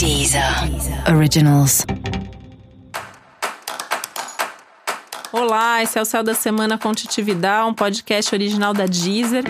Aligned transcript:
Deezer 0.00 0.42
Originals. 1.14 1.84
Olá, 5.30 5.82
esse 5.82 5.98
é 5.98 6.00
o 6.00 6.06
Céu 6.06 6.22
da 6.22 6.32
Semana 6.32 6.78
com 6.78 6.90
Titividade, 6.94 7.68
um 7.68 7.74
podcast 7.74 8.34
original 8.34 8.72
da 8.72 8.86
Deezer. 8.86 9.44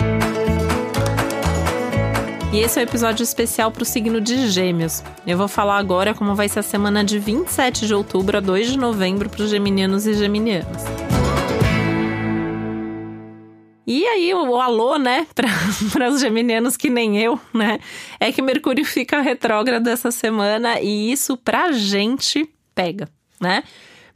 E 2.52 2.58
esse 2.58 2.80
é 2.80 2.82
o 2.82 2.84
um 2.84 2.88
episódio 2.88 3.22
especial 3.22 3.70
para 3.70 3.84
o 3.84 3.86
signo 3.86 4.20
de 4.20 4.50
Gêmeos. 4.50 5.04
Eu 5.24 5.38
vou 5.38 5.46
falar 5.46 5.78
agora 5.78 6.14
como 6.14 6.34
vai 6.34 6.48
ser 6.48 6.58
a 6.58 6.64
semana 6.64 7.04
de 7.04 7.20
27 7.20 7.86
de 7.86 7.94
outubro 7.94 8.36
a 8.36 8.40
2 8.40 8.72
de 8.72 8.76
novembro 8.76 9.30
para 9.30 9.44
os 9.44 9.50
geminianos 9.50 10.04
e 10.04 10.14
geminianas. 10.14 10.82
E 13.92 14.06
aí, 14.06 14.32
o, 14.32 14.50
o 14.50 14.60
alô, 14.60 14.98
né, 14.98 15.26
para 15.92 16.08
os 16.08 16.20
geminianos 16.20 16.76
que 16.76 16.88
nem 16.88 17.20
eu, 17.20 17.40
né, 17.52 17.80
é 18.20 18.30
que 18.30 18.40
Mercúrio 18.40 18.84
fica 18.84 19.20
retrógrado 19.20 19.88
essa 19.88 20.12
semana 20.12 20.80
e 20.80 21.10
isso 21.10 21.36
pra 21.36 21.72
gente 21.72 22.48
pega, 22.72 23.08
né? 23.40 23.64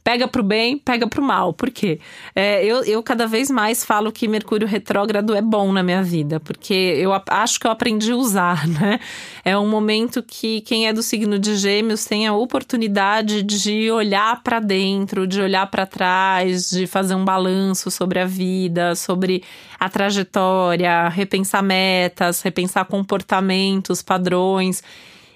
Pega 0.05 0.27
pro 0.27 0.43
bem, 0.43 0.77
pega 0.77 1.07
pro 1.07 1.23
mal. 1.23 1.51
Por 1.51 1.71
quê? 1.71 1.99
É, 2.35 2.63
eu, 2.63 2.83
eu 2.83 3.01
cada 3.01 3.25
vez 3.25 3.49
mais 3.49 3.83
falo 3.83 4.11
que 4.11 4.27
Mercúrio 4.27 4.67
retrógrado 4.67 5.33
é 5.33 5.41
bom 5.41 5.73
na 5.73 5.81
minha 5.81 6.03
vida, 6.03 6.39
porque 6.39 6.75
eu 6.75 7.11
acho 7.27 7.59
que 7.59 7.65
eu 7.65 7.71
aprendi 7.71 8.11
a 8.11 8.15
usar, 8.15 8.67
né? 8.69 8.99
É 9.43 9.57
um 9.57 9.67
momento 9.67 10.21
que 10.21 10.61
quem 10.61 10.87
é 10.87 10.93
do 10.93 11.01
signo 11.01 11.39
de 11.39 11.55
Gêmeos 11.55 12.05
tem 12.05 12.27
a 12.27 12.33
oportunidade 12.33 13.41
de 13.41 13.89
olhar 13.89 14.43
para 14.43 14.59
dentro, 14.59 15.25
de 15.25 15.41
olhar 15.41 15.65
para 15.71 15.87
trás, 15.87 16.69
de 16.69 16.85
fazer 16.85 17.15
um 17.15 17.25
balanço 17.25 17.89
sobre 17.89 18.19
a 18.19 18.27
vida, 18.27 18.93
sobre 18.93 19.43
a 19.79 19.89
trajetória, 19.89 21.09
repensar 21.09 21.63
metas, 21.63 22.43
repensar 22.43 22.85
comportamentos, 22.85 24.03
padrões. 24.03 24.83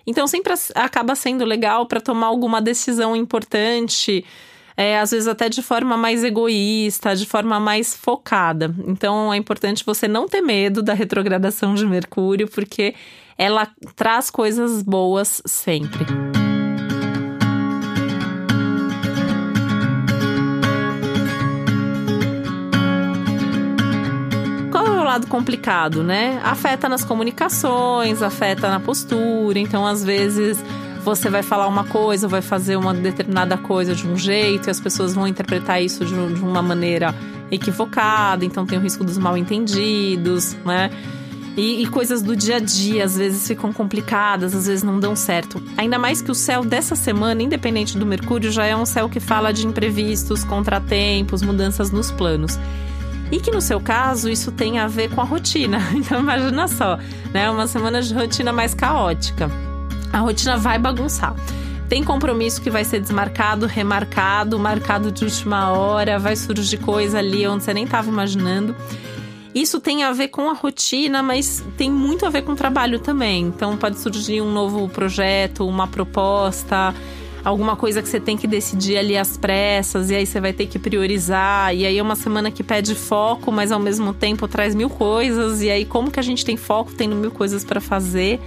Então 0.06 0.28
sempre 0.28 0.54
acaba 0.76 1.16
sendo 1.16 1.44
legal 1.44 1.88
para 1.88 2.00
tomar 2.00 2.28
alguma 2.28 2.62
decisão 2.62 3.16
importante 3.16 4.24
é, 4.80 4.98
às 4.98 5.12
vezes 5.12 5.28
até 5.28 5.50
de 5.50 5.62
forma 5.62 5.98
mais 5.98 6.24
egoísta, 6.24 7.14
de 7.14 7.26
forma 7.26 7.60
mais 7.60 7.94
focada. 7.94 8.74
Então 8.88 9.34
é 9.34 9.36
importante 9.36 9.84
você 9.86 10.08
não 10.08 10.26
ter 10.26 10.40
medo 10.40 10.82
da 10.82 10.94
retrogradação 10.94 11.76
de 11.76 11.86
Mercúrio, 11.86 12.48
porque 12.48 12.96
ela 13.38 13.68
traz 13.98 14.30
coisas 14.30 14.82
boas 14.82 15.42
sempre. 15.46 16.06
É 24.74 25.04
lado 25.10 25.26
complicado, 25.28 26.04
né? 26.04 26.40
Afeta 26.44 26.88
nas 26.88 27.04
comunicações, 27.04 28.22
afeta 28.22 28.70
na 28.70 28.80
postura, 28.80 29.58
então 29.58 29.86
às 29.86 30.06
vezes 30.06 30.64
você 31.04 31.30
vai 31.30 31.42
falar 31.42 31.68
uma 31.68 31.84
coisa, 31.84 32.28
vai 32.28 32.42
fazer 32.42 32.76
uma 32.76 32.94
determinada 32.94 33.58
coisa 33.58 33.96
de 33.96 34.08
um 34.08 34.18
jeito 34.18 34.68
e 34.68 34.70
as 34.70 34.80
pessoas 34.80 35.14
vão 35.14 35.28
interpretar 35.28 35.82
isso 35.82 36.06
de, 36.06 36.14
de 36.14 36.42
uma 36.42 36.62
maneira 36.62 37.16
equivocada, 37.52 38.46
então 38.46 38.66
tem 38.66 38.78
o 38.78 38.82
risco 38.82 39.04
dos 39.04 39.18
mal 39.18 39.38
entendidos, 39.38 40.56
né? 40.66 40.92
E, 41.58 41.82
e, 41.82 41.88
coisas 41.88 42.22
do 42.22 42.36
dia 42.36 42.58
a 42.58 42.60
dia 42.60 43.04
às 43.04 43.18
vezes 43.18 43.46
ficam 43.46 43.74
complicadas, 43.74 44.56
às 44.56 44.68
vezes 44.68 44.84
não 44.84 45.00
dão 45.00 45.16
certo. 45.16 45.62
Ainda 45.76 46.00
mais 46.00 46.22
que 46.22 46.32
o 46.32 46.36
céu 46.36 46.64
dessa 46.64 46.96
semana, 46.96 47.42
independente 47.42 47.98
do 47.98 48.06
Mercúrio, 48.06 48.50
já 48.52 48.66
é 48.66 48.76
um 48.76 48.86
céu 48.86 49.10
que 49.10 49.20
fala 49.20 49.52
de 49.52 49.68
imprevistos, 49.68 50.44
contratempos, 50.46 51.42
mudanças 51.42 51.92
nos 51.92 52.12
planos. 52.12 52.58
E 53.30 53.40
que 53.40 53.52
no 53.52 53.62
seu 53.62 53.82
caso 53.82 54.30
isso 54.30 54.52
tem 54.52 54.80
a 54.80 54.88
ver 54.88 55.10
com 55.10 55.20
a 55.20 55.26
rotina. 55.26 55.80
Então 55.94 56.20
imagina 56.22 56.68
só, 56.68 56.98
né? 57.34 57.50
Uma 57.50 57.68
semana 57.68 58.02
de 58.02 58.14
rotina 58.14 58.54
mais 58.54 58.74
caótica 58.74 59.52
a 60.12 60.20
rotina 60.20 60.58
vai 60.58 60.78
bagunçar. 60.80 61.36
Tem 61.88 62.04
compromisso 62.04 62.62
que 62.62 62.70
vai 62.70 62.84
ser 62.86 63.00
desmarcado, 63.00 63.66
remarcado, 63.66 64.60
marcado 64.60 65.12
de 65.12 65.24
última 65.24 65.72
hora, 65.72 66.20
vai 66.20 66.36
surgir 66.36 66.78
coisa 66.78 67.18
ali 67.18 67.48
onde 67.48 67.64
você 67.64 67.74
nem 67.74 67.86
estava 67.86 68.08
imaginando. 68.10 68.76
Isso 69.56 69.82
tem 69.82 70.04
a 70.04 70.12
ver 70.12 70.28
com 70.28 70.48
a 70.50 70.54
rotina, 70.54 71.24
mas 71.24 71.64
tem 71.76 71.90
muito 71.90 72.26
a 72.26 72.30
ver 72.30 72.44
com 72.44 72.52
o 72.52 72.56
trabalho 72.56 73.00
também. 73.00 73.46
Então 73.46 73.76
pode 73.76 73.98
surgir 74.00 74.40
um 74.42 74.52
novo 74.52 74.88
projeto, 74.88 75.68
uma 75.68 75.88
proposta, 75.88 76.94
alguma 77.44 77.76
coisa 77.76 78.02
que 78.04 78.08
você 78.08 78.20
tem 78.20 78.38
que 78.38 78.46
decidir 78.46 78.98
ali 78.98 79.18
às 79.18 79.36
pressas, 79.38 80.12
e 80.12 80.16
aí 80.16 80.26
você 80.28 80.40
vai 80.40 80.54
ter 80.54 80.68
que 80.68 80.78
priorizar. 80.78 81.74
E 81.76 81.88
aí 81.88 81.98
é 81.98 82.04
uma 82.04 82.16
semana 82.16 82.52
que 82.52 82.62
pede 82.64 82.94
foco, 82.94 83.52
mas 83.52 83.72
ao 83.72 83.80
mesmo 83.80 84.14
tempo 84.14 84.48
traz 84.48 84.76
mil 84.76 84.92
coisas. 84.92 85.64
E 85.64 85.72
aí, 85.72 85.86
como 85.86 86.12
que 86.12 86.20
a 86.20 86.24
gente 86.24 86.46
tem 86.46 86.56
foco 86.56 86.92
tendo 86.94 87.16
mil 87.16 87.32
coisas 87.32 87.64
para 87.64 87.82
fazer? 87.82 88.40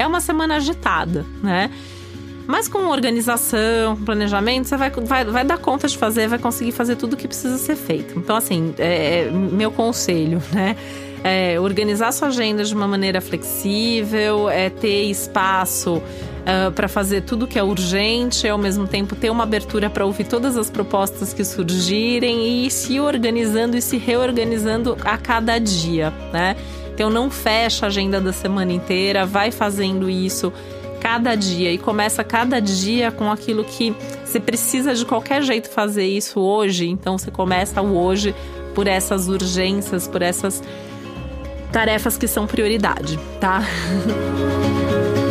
É 0.00 0.06
uma 0.06 0.20
semana 0.20 0.56
agitada, 0.56 1.26
né? 1.42 1.70
Mas 2.46 2.66
com 2.66 2.86
organização, 2.88 3.96
planejamento, 4.04 4.66
você 4.66 4.76
vai, 4.76 4.90
vai, 4.90 5.24
vai 5.24 5.44
dar 5.44 5.58
conta 5.58 5.86
de 5.86 5.96
fazer, 5.96 6.26
vai 6.26 6.38
conseguir 6.38 6.72
fazer 6.72 6.96
tudo 6.96 7.12
o 7.12 7.16
que 7.16 7.28
precisa 7.28 7.58
ser 7.58 7.76
feito. 7.76 8.18
Então, 8.18 8.34
assim, 8.34 8.74
é, 8.78 9.26
é 9.26 9.30
meu 9.30 9.70
conselho, 9.70 10.42
né? 10.52 10.74
É 11.22 11.60
organizar 11.60 12.12
sua 12.12 12.28
agenda 12.28 12.64
de 12.64 12.74
uma 12.74 12.88
maneira 12.88 13.20
flexível, 13.20 14.48
é 14.48 14.70
ter 14.70 15.02
espaço 15.04 15.96
uh, 15.96 16.72
para 16.72 16.88
fazer 16.88 17.20
tudo 17.20 17.46
que 17.46 17.58
é 17.58 17.62
urgente, 17.62 18.48
ao 18.48 18.56
mesmo 18.56 18.88
tempo 18.88 19.14
ter 19.14 19.28
uma 19.28 19.44
abertura 19.44 19.90
para 19.90 20.06
ouvir 20.06 20.24
todas 20.24 20.56
as 20.56 20.70
propostas 20.70 21.34
que 21.34 21.44
surgirem 21.44 22.48
e 22.48 22.66
ir 22.66 22.70
se 22.70 22.98
organizando 22.98 23.76
e 23.76 23.82
se 23.82 23.98
reorganizando 23.98 24.96
a 25.04 25.18
cada 25.18 25.58
dia, 25.58 26.10
né? 26.32 26.56
Então 27.00 27.08
não 27.08 27.30
fecha 27.30 27.86
a 27.86 27.88
agenda 27.88 28.20
da 28.20 28.30
semana 28.30 28.74
inteira, 28.74 29.24
vai 29.24 29.50
fazendo 29.50 30.10
isso 30.10 30.52
cada 31.00 31.34
dia 31.34 31.72
e 31.72 31.78
começa 31.78 32.22
cada 32.22 32.60
dia 32.60 33.10
com 33.10 33.32
aquilo 33.32 33.64
que 33.64 33.96
você 34.22 34.38
precisa 34.38 34.94
de 34.94 35.06
qualquer 35.06 35.42
jeito 35.42 35.70
fazer 35.70 36.04
isso 36.04 36.38
hoje. 36.38 36.86
Então 36.86 37.16
você 37.16 37.30
começa 37.30 37.80
o 37.80 37.96
hoje 37.96 38.34
por 38.74 38.86
essas 38.86 39.28
urgências, 39.28 40.06
por 40.06 40.20
essas 40.20 40.62
tarefas 41.72 42.18
que 42.18 42.28
são 42.28 42.46
prioridade, 42.46 43.18
tá? 43.40 43.62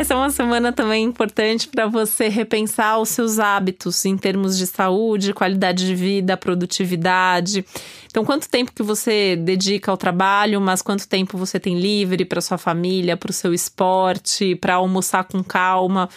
Essa 0.00 0.14
é 0.14 0.16
uma 0.16 0.30
semana 0.30 0.72
também 0.72 1.04
importante 1.04 1.68
para 1.68 1.86
você 1.86 2.26
repensar 2.28 2.98
os 2.98 3.10
seus 3.10 3.38
hábitos 3.38 4.02
em 4.06 4.16
termos 4.16 4.56
de 4.56 4.66
saúde, 4.66 5.34
qualidade 5.34 5.86
de 5.86 5.94
vida, 5.94 6.38
produtividade. 6.38 7.62
Então, 8.06 8.24
quanto 8.24 8.48
tempo 8.48 8.72
que 8.72 8.82
você 8.82 9.36
dedica 9.36 9.90
ao 9.90 9.98
trabalho, 9.98 10.58
mas 10.58 10.80
quanto 10.80 11.06
tempo 11.06 11.36
você 11.36 11.60
tem 11.60 11.78
livre 11.78 12.24
para 12.24 12.40
sua 12.40 12.56
família, 12.56 13.14
para 13.14 13.28
o 13.28 13.34
seu 13.34 13.52
esporte, 13.52 14.54
para 14.54 14.76
almoçar 14.76 15.24
com 15.24 15.44
calma. 15.44 16.08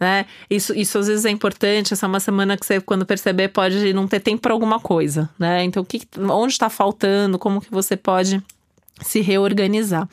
Né? 0.00 0.24
Isso, 0.48 0.74
isso 0.74 0.96
às 0.96 1.06
vezes 1.06 1.26
é 1.26 1.30
importante. 1.30 1.92
Essa 1.92 2.06
é 2.06 2.08
uma 2.08 2.20
semana 2.20 2.56
que 2.56 2.64
você, 2.64 2.80
quando 2.80 3.04
perceber, 3.04 3.48
pode 3.48 3.92
não 3.92 4.08
ter 4.08 4.20
tempo 4.20 4.40
para 4.40 4.54
alguma 4.54 4.80
coisa, 4.80 5.28
né? 5.38 5.62
Então, 5.62 5.82
o 5.82 5.86
que, 5.86 6.00
onde 6.18 6.54
está 6.54 6.70
faltando? 6.70 7.38
Como 7.38 7.60
que 7.60 7.70
você 7.70 7.98
pode 7.98 8.42
se 9.02 9.20
reorganizar. 9.20 10.08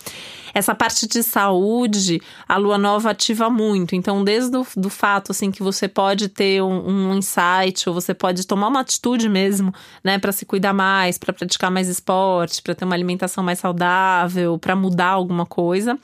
Essa 0.54 0.76
parte 0.76 1.08
de 1.08 1.24
saúde, 1.24 2.22
a 2.48 2.58
lua 2.58 2.78
nova 2.78 3.10
ativa 3.10 3.50
muito. 3.50 3.96
Então, 3.96 4.24
desde 4.24 4.56
o 4.56 4.66
do 4.78 4.90
fato 4.90 5.32
assim 5.32 5.52
que 5.52 5.64
você 5.64 5.88
pode 5.88 6.30
ter 6.30 6.62
um, 6.62 7.10
um 7.10 7.16
insight 7.16 7.88
ou 7.88 7.96
você 7.96 8.14
pode 8.14 8.46
tomar 8.46 8.68
uma 8.68 8.82
atitude 8.82 9.28
mesmo, 9.28 9.74
né, 10.04 10.20
para 10.20 10.32
se 10.32 10.46
cuidar 10.46 10.74
mais, 10.74 11.18
para 11.18 11.34
praticar 11.34 11.72
mais 11.72 11.88
esporte, 11.88 12.62
para 12.62 12.76
ter 12.76 12.86
uma 12.86 12.96
alimentação 12.96 13.44
mais 13.44 13.60
saudável, 13.60 14.58
para 14.60 14.76
mudar 14.76 15.10
alguma 15.10 15.46
coisa 15.46 15.98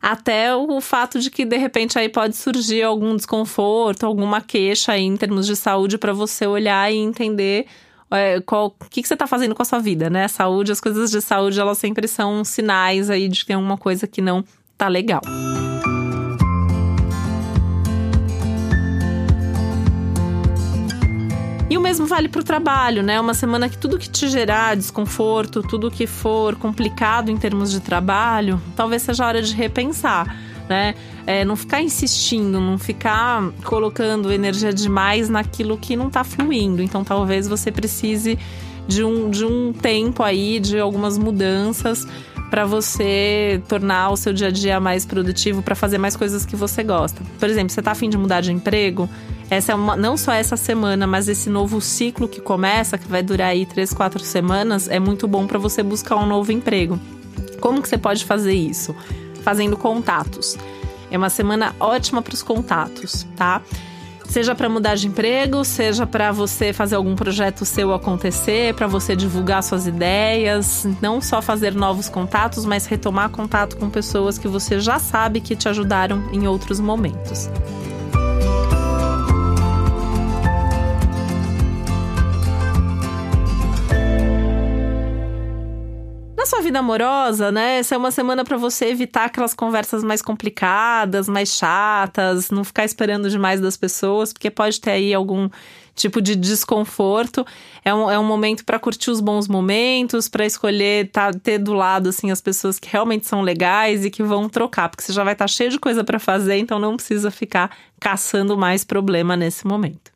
até 0.00 0.54
o 0.54 0.80
fato 0.80 1.18
de 1.18 1.30
que 1.30 1.44
de 1.44 1.56
repente 1.56 1.98
aí 1.98 2.08
pode 2.08 2.36
surgir 2.36 2.82
algum 2.82 3.16
desconforto, 3.16 4.06
alguma 4.06 4.40
queixa 4.40 4.92
aí 4.92 5.02
em 5.02 5.16
termos 5.16 5.46
de 5.46 5.56
saúde 5.56 5.98
para 5.98 6.12
você 6.12 6.46
olhar 6.46 6.92
e 6.92 6.96
entender 6.96 7.66
é, 8.10 8.40
qual, 8.40 8.66
o 8.66 8.84
que, 8.88 9.02
que 9.02 9.08
você 9.08 9.14
está 9.14 9.26
fazendo 9.26 9.54
com 9.54 9.62
a 9.62 9.64
sua 9.64 9.78
vida, 9.78 10.08
né? 10.08 10.28
Saúde, 10.28 10.72
as 10.72 10.80
coisas 10.80 11.10
de 11.10 11.20
saúde, 11.20 11.58
elas 11.58 11.78
sempre 11.78 12.06
são 12.06 12.44
sinais 12.44 13.10
aí 13.10 13.28
de 13.28 13.40
que 13.40 13.46
tem 13.46 13.56
alguma 13.56 13.76
coisa 13.76 14.06
que 14.06 14.20
não 14.20 14.44
tá 14.76 14.88
legal. 14.88 15.22
E 21.68 21.76
o 21.76 21.80
mesmo 21.80 22.06
vale 22.06 22.28
para 22.28 22.40
o 22.40 22.44
trabalho, 22.44 23.02
né? 23.02 23.20
Uma 23.20 23.34
semana 23.34 23.68
que 23.68 23.76
tudo 23.76 23.98
que 23.98 24.08
te 24.08 24.28
gerar 24.28 24.76
desconforto, 24.76 25.62
tudo 25.62 25.90
que 25.90 26.06
for 26.06 26.54
complicado 26.54 27.28
em 27.28 27.36
termos 27.36 27.72
de 27.72 27.80
trabalho, 27.80 28.62
talvez 28.76 29.02
seja 29.02 29.26
hora 29.26 29.42
de 29.42 29.52
repensar 29.52 30.32
né? 30.68 30.94
É, 31.26 31.44
não 31.44 31.56
ficar 31.56 31.82
insistindo, 31.82 32.60
não 32.60 32.78
ficar 32.78 33.50
colocando 33.64 34.32
energia 34.32 34.72
demais 34.72 35.28
naquilo 35.28 35.76
que 35.76 35.96
não 35.96 36.08
está 36.08 36.24
fluindo. 36.24 36.82
Então, 36.82 37.04
talvez 37.04 37.48
você 37.48 37.70
precise 37.70 38.38
de 38.86 39.02
um, 39.02 39.30
de 39.30 39.44
um 39.44 39.72
tempo 39.72 40.22
aí, 40.22 40.60
de 40.60 40.78
algumas 40.78 41.18
mudanças 41.18 42.06
para 42.50 42.64
você 42.64 43.60
tornar 43.68 44.10
o 44.10 44.16
seu 44.16 44.32
dia 44.32 44.48
a 44.48 44.50
dia 44.50 44.78
mais 44.78 45.04
produtivo, 45.04 45.62
para 45.62 45.74
fazer 45.74 45.98
mais 45.98 46.16
coisas 46.16 46.46
que 46.46 46.54
você 46.54 46.82
gosta. 46.82 47.20
Por 47.38 47.48
exemplo, 47.48 47.70
você 47.70 47.80
está 47.80 47.90
afim 47.90 48.08
de 48.08 48.16
mudar 48.16 48.40
de 48.40 48.52
emprego? 48.52 49.08
Essa 49.50 49.72
é 49.72 49.74
uma, 49.74 49.96
não 49.96 50.16
só 50.16 50.32
essa 50.32 50.56
semana, 50.56 51.06
mas 51.06 51.28
esse 51.28 51.50
novo 51.50 51.80
ciclo 51.80 52.28
que 52.28 52.40
começa, 52.40 52.98
que 52.98 53.08
vai 53.08 53.22
durar 53.22 53.48
aí 53.48 53.66
três, 53.66 53.92
quatro 53.92 54.22
semanas, 54.22 54.88
é 54.88 54.98
muito 54.98 55.26
bom 55.26 55.46
para 55.46 55.58
você 55.58 55.82
buscar 55.82 56.16
um 56.16 56.26
novo 56.26 56.52
emprego. 56.52 56.98
Como 57.60 57.82
que 57.82 57.88
você 57.88 57.98
pode 57.98 58.24
fazer 58.24 58.54
isso? 58.54 58.94
Fazendo 59.46 59.76
contatos. 59.76 60.58
É 61.08 61.16
uma 61.16 61.30
semana 61.30 61.72
ótima 61.78 62.20
para 62.20 62.34
os 62.34 62.42
contatos, 62.42 63.24
tá? 63.36 63.62
Seja 64.28 64.56
para 64.56 64.68
mudar 64.68 64.96
de 64.96 65.06
emprego, 65.06 65.64
seja 65.64 66.04
para 66.04 66.32
você 66.32 66.72
fazer 66.72 66.96
algum 66.96 67.14
projeto 67.14 67.64
seu 67.64 67.94
acontecer, 67.94 68.74
para 68.74 68.88
você 68.88 69.14
divulgar 69.14 69.62
suas 69.62 69.86
ideias, 69.86 70.84
não 71.00 71.20
só 71.20 71.40
fazer 71.40 71.76
novos 71.76 72.08
contatos, 72.08 72.64
mas 72.64 72.86
retomar 72.86 73.30
contato 73.30 73.76
com 73.76 73.88
pessoas 73.88 74.36
que 74.36 74.48
você 74.48 74.80
já 74.80 74.98
sabe 74.98 75.40
que 75.40 75.54
te 75.54 75.68
ajudaram 75.68 76.28
em 76.32 76.48
outros 76.48 76.80
momentos. 76.80 77.48
Sua 86.46 86.62
vida 86.62 86.78
amorosa, 86.78 87.50
né? 87.50 87.78
Essa 87.78 87.96
é 87.96 87.98
uma 87.98 88.10
semana 88.10 88.44
para 88.44 88.56
você 88.56 88.86
evitar 88.86 89.24
aquelas 89.26 89.52
conversas 89.52 90.04
mais 90.04 90.22
complicadas, 90.22 91.28
mais 91.28 91.50
chatas, 91.50 92.50
não 92.50 92.64
ficar 92.64 92.84
esperando 92.84 93.28
demais 93.28 93.60
das 93.60 93.76
pessoas, 93.76 94.32
porque 94.32 94.50
pode 94.50 94.80
ter 94.80 94.92
aí 94.92 95.12
algum 95.12 95.50
tipo 95.94 96.22
de 96.22 96.36
desconforto. 96.36 97.44
É 97.84 97.92
um, 97.92 98.10
é 98.10 98.18
um 98.18 98.24
momento 98.24 98.64
para 98.64 98.78
curtir 98.78 99.10
os 99.10 99.20
bons 99.20 99.48
momentos, 99.48 100.28
para 100.28 100.46
escolher 100.46 101.10
tá, 101.10 101.32
ter 101.32 101.58
do 101.58 101.74
lado 101.74 102.10
assim 102.10 102.30
as 102.30 102.40
pessoas 102.40 102.78
que 102.78 102.88
realmente 102.90 103.26
são 103.26 103.42
legais 103.42 104.04
e 104.04 104.10
que 104.10 104.22
vão 104.22 104.48
trocar, 104.48 104.88
porque 104.88 105.02
você 105.02 105.12
já 105.12 105.24
vai 105.24 105.32
estar 105.32 105.44
tá 105.44 105.48
cheio 105.48 105.70
de 105.70 105.78
coisa 105.78 106.04
para 106.04 106.18
fazer, 106.18 106.56
então 106.58 106.78
não 106.78 106.96
precisa 106.96 107.30
ficar 107.30 107.76
caçando 108.00 108.56
mais 108.56 108.84
problema 108.84 109.36
nesse 109.36 109.66
momento. 109.66 110.15